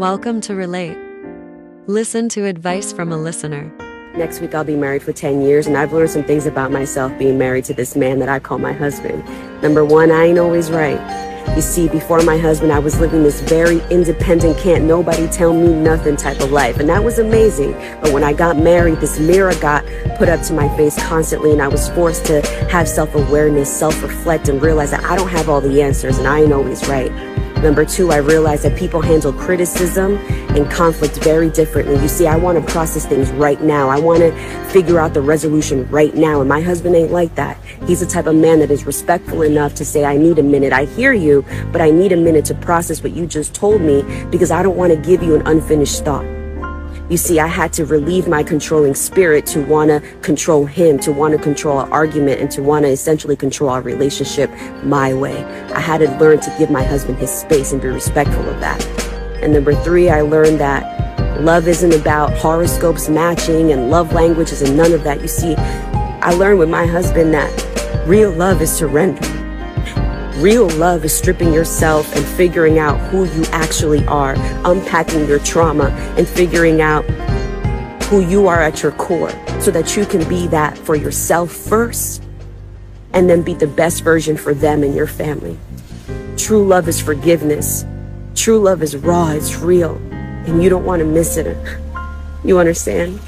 Welcome 0.00 0.40
to 0.42 0.54
Relate. 0.54 0.96
Listen 1.86 2.30
to 2.30 2.46
advice 2.46 2.90
from 2.90 3.12
a 3.12 3.18
listener. 3.18 3.70
Next 4.16 4.40
week, 4.40 4.54
I'll 4.54 4.64
be 4.64 4.74
married 4.74 5.02
for 5.02 5.12
10 5.12 5.42
years, 5.42 5.66
and 5.66 5.76
I've 5.76 5.92
learned 5.92 6.08
some 6.08 6.24
things 6.24 6.46
about 6.46 6.72
myself 6.72 7.12
being 7.18 7.36
married 7.36 7.66
to 7.66 7.74
this 7.74 7.94
man 7.94 8.18
that 8.20 8.28
I 8.30 8.38
call 8.38 8.56
my 8.56 8.72
husband. 8.72 9.22
Number 9.60 9.84
one, 9.84 10.10
I 10.10 10.24
ain't 10.24 10.38
always 10.38 10.70
right. 10.70 10.98
You 11.54 11.60
see, 11.60 11.86
before 11.86 12.22
my 12.22 12.38
husband, 12.38 12.72
I 12.72 12.78
was 12.78 12.98
living 12.98 13.24
this 13.24 13.42
very 13.42 13.80
independent, 13.90 14.56
can't 14.56 14.84
nobody 14.84 15.28
tell 15.28 15.52
me 15.52 15.74
nothing 15.74 16.16
type 16.16 16.40
of 16.40 16.50
life. 16.50 16.78
And 16.78 16.88
that 16.88 17.04
was 17.04 17.18
amazing. 17.18 17.72
But 18.00 18.14
when 18.14 18.24
I 18.24 18.32
got 18.32 18.56
married, 18.56 19.00
this 19.00 19.20
mirror 19.20 19.54
got 19.56 19.84
put 20.16 20.30
up 20.30 20.40
to 20.46 20.54
my 20.54 20.74
face 20.78 20.96
constantly, 21.08 21.52
and 21.52 21.60
I 21.60 21.68
was 21.68 21.90
forced 21.90 22.24
to 22.24 22.40
have 22.70 22.88
self 22.88 23.14
awareness, 23.14 23.70
self 23.70 24.02
reflect, 24.02 24.48
and 24.48 24.62
realize 24.62 24.92
that 24.92 25.04
I 25.04 25.14
don't 25.14 25.28
have 25.28 25.50
all 25.50 25.60
the 25.60 25.82
answers 25.82 26.16
and 26.16 26.26
I 26.26 26.40
ain't 26.40 26.54
always 26.54 26.88
right. 26.88 27.12
Number 27.62 27.84
two, 27.84 28.10
I 28.10 28.16
realized 28.16 28.62
that 28.62 28.78
people 28.78 29.02
handle 29.02 29.34
criticism 29.34 30.16
and 30.56 30.70
conflict 30.70 31.22
very 31.22 31.50
differently. 31.50 32.00
You 32.00 32.08
see, 32.08 32.26
I 32.26 32.36
want 32.36 32.58
to 32.58 32.72
process 32.72 33.04
things 33.04 33.30
right 33.32 33.60
now. 33.60 33.90
I 33.90 33.98
want 33.98 34.20
to 34.20 34.32
figure 34.70 34.98
out 34.98 35.12
the 35.12 35.20
resolution 35.20 35.86
right 35.90 36.14
now. 36.14 36.40
And 36.40 36.48
my 36.48 36.62
husband 36.62 36.96
ain't 36.96 37.12
like 37.12 37.34
that. 37.34 37.62
He's 37.86 38.00
the 38.00 38.06
type 38.06 38.24
of 38.24 38.34
man 38.34 38.60
that 38.60 38.70
is 38.70 38.86
respectful 38.86 39.42
enough 39.42 39.74
to 39.74 39.84
say, 39.84 40.06
I 40.06 40.16
need 40.16 40.38
a 40.38 40.42
minute. 40.42 40.72
I 40.72 40.86
hear 40.86 41.12
you, 41.12 41.44
but 41.70 41.82
I 41.82 41.90
need 41.90 42.12
a 42.12 42.16
minute 42.16 42.46
to 42.46 42.54
process 42.54 43.02
what 43.02 43.12
you 43.12 43.26
just 43.26 43.54
told 43.54 43.82
me 43.82 44.04
because 44.30 44.50
I 44.50 44.62
don't 44.62 44.76
want 44.78 44.94
to 44.94 44.98
give 44.98 45.22
you 45.22 45.34
an 45.34 45.46
unfinished 45.46 46.02
thought. 46.02 46.39
You 47.10 47.16
see, 47.16 47.40
I 47.40 47.48
had 47.48 47.72
to 47.72 47.84
relieve 47.84 48.28
my 48.28 48.44
controlling 48.44 48.94
spirit 48.94 49.44
to 49.46 49.60
want 49.64 49.90
to 49.90 49.98
control 50.20 50.64
him, 50.64 50.96
to 51.00 51.10
want 51.10 51.36
to 51.36 51.42
control 51.42 51.78
our 51.78 51.90
argument, 51.90 52.40
and 52.40 52.48
to 52.52 52.62
want 52.62 52.84
to 52.84 52.88
essentially 52.88 53.34
control 53.34 53.68
our 53.68 53.82
relationship 53.82 54.48
my 54.84 55.12
way. 55.12 55.42
I 55.74 55.80
had 55.80 55.98
to 55.98 56.18
learn 56.18 56.38
to 56.38 56.54
give 56.56 56.70
my 56.70 56.84
husband 56.84 57.18
his 57.18 57.28
space 57.28 57.72
and 57.72 57.82
be 57.82 57.88
respectful 57.88 58.48
of 58.48 58.60
that. 58.60 58.80
And 59.42 59.52
number 59.52 59.74
three, 59.82 60.08
I 60.08 60.20
learned 60.20 60.60
that 60.60 61.40
love 61.40 61.66
isn't 61.66 61.94
about 61.94 62.32
horoscopes 62.34 63.08
matching 63.08 63.72
and 63.72 63.90
love 63.90 64.12
languages 64.12 64.62
and 64.62 64.76
none 64.76 64.92
of 64.92 65.02
that. 65.02 65.20
You 65.20 65.26
see, 65.26 65.56
I 65.56 66.32
learned 66.34 66.60
with 66.60 66.70
my 66.70 66.86
husband 66.86 67.34
that 67.34 68.06
real 68.06 68.30
love 68.30 68.62
is 68.62 68.70
surrender. 68.70 69.29
Real 70.40 70.70
love 70.70 71.04
is 71.04 71.14
stripping 71.14 71.52
yourself 71.52 72.16
and 72.16 72.24
figuring 72.24 72.78
out 72.78 72.98
who 73.10 73.24
you 73.24 73.44
actually 73.52 74.02
are, 74.06 74.32
unpacking 74.64 75.28
your 75.28 75.38
trauma 75.40 75.90
and 76.16 76.26
figuring 76.26 76.80
out 76.80 77.02
who 78.04 78.20
you 78.20 78.46
are 78.46 78.62
at 78.62 78.82
your 78.82 78.92
core 78.92 79.32
so 79.60 79.70
that 79.70 79.98
you 79.98 80.06
can 80.06 80.26
be 80.30 80.46
that 80.46 80.78
for 80.78 80.96
yourself 80.96 81.52
first 81.52 82.22
and 83.12 83.28
then 83.28 83.42
be 83.42 83.52
the 83.52 83.66
best 83.66 84.02
version 84.02 84.34
for 84.34 84.54
them 84.54 84.82
and 84.82 84.94
your 84.94 85.06
family. 85.06 85.58
True 86.38 86.66
love 86.66 86.88
is 86.88 86.98
forgiveness. 86.98 87.84
True 88.34 88.60
love 88.60 88.82
is 88.82 88.96
raw, 88.96 89.32
it's 89.32 89.58
real, 89.58 89.96
and 90.46 90.62
you 90.62 90.70
don't 90.70 90.86
want 90.86 91.00
to 91.00 91.06
miss 91.06 91.36
it. 91.36 91.54
You 92.44 92.58
understand? 92.58 93.20